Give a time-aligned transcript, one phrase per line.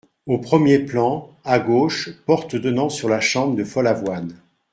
[0.25, 4.35] Au premier plan, à gauche, porte donnant sur la chambre de Follavoine.